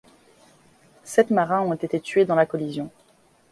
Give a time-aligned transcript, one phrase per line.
[1.03, 2.89] Sept marins ont été tués dans la collision.